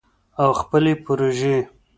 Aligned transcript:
او 0.41 0.49
خپلې 0.61 0.93
پروژې 1.05 1.57